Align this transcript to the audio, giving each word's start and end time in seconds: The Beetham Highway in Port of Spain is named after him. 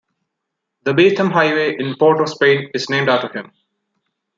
The 0.83 0.93
Beetham 0.93 1.31
Highway 1.31 1.75
in 1.77 1.95
Port 1.95 2.21
of 2.21 2.29
Spain 2.29 2.71
is 2.73 2.89
named 2.89 3.07
after 3.07 3.31
him. 3.31 3.51